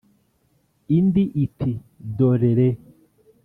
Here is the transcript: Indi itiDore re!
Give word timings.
Indi 0.97 1.23
itiDore 1.43 2.51
re! 2.57 2.69